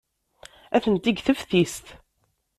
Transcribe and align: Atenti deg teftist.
Atenti 0.75 1.03
deg 1.05 1.17
teftist. 1.25 1.85